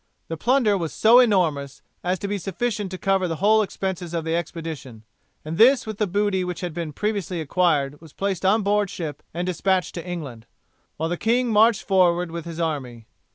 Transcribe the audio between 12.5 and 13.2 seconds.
army.